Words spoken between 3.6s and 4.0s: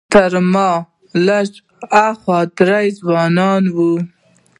وو.